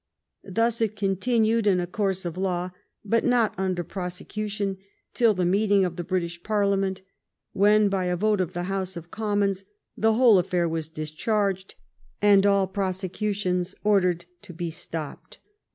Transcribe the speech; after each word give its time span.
Thus 0.49 0.81
it 0.81 0.95
continued 0.95 1.67
in 1.67 1.79
a 1.79 1.85
course 1.85 2.25
of 2.25 2.35
law, 2.35 2.71
but 3.05 3.23
not 3.23 3.53
under 3.55 3.83
prosecution, 3.83 4.77
till 5.13 5.35
the 5.35 5.45
meeting 5.45 5.85
of 5.85 5.95
the 5.95 6.03
British 6.03 6.41
Parliament, 6.41 7.03
when, 7.53 7.87
by 7.87 8.05
a 8.05 8.15
vote 8.17 8.41
of 8.41 8.53
the 8.53 8.63
House 8.63 8.97
of 8.97 9.11
Commons, 9.11 9.63
the 9.95 10.13
whole 10.13 10.39
affair 10.39 10.67
was 10.67 10.89
discharged, 10.89 11.75
and 12.19 12.47
all 12.47 12.65
prosecutions 12.65 13.75
ordered 13.83 14.25
to 14.41 14.53
be 14.53 14.71
stopped." 14.71 15.37